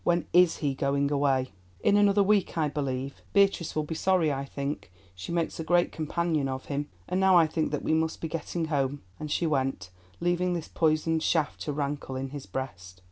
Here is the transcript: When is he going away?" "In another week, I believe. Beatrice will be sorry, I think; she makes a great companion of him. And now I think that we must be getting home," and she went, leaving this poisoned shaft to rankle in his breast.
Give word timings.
When 0.03 0.25
is 0.33 0.57
he 0.57 0.73
going 0.73 1.11
away?" 1.11 1.51
"In 1.81 1.95
another 1.95 2.23
week, 2.23 2.57
I 2.57 2.67
believe. 2.69 3.21
Beatrice 3.33 3.75
will 3.75 3.83
be 3.83 3.93
sorry, 3.93 4.33
I 4.33 4.45
think; 4.45 4.91
she 5.13 5.31
makes 5.31 5.59
a 5.59 5.63
great 5.63 5.91
companion 5.91 6.47
of 6.47 6.65
him. 6.65 6.89
And 7.07 7.19
now 7.19 7.37
I 7.37 7.45
think 7.45 7.69
that 7.69 7.83
we 7.83 7.93
must 7.93 8.19
be 8.19 8.27
getting 8.27 8.65
home," 8.65 9.03
and 9.19 9.29
she 9.29 9.45
went, 9.45 9.91
leaving 10.19 10.53
this 10.53 10.67
poisoned 10.69 11.21
shaft 11.21 11.61
to 11.65 11.71
rankle 11.71 12.15
in 12.15 12.29
his 12.29 12.47
breast. 12.47 12.99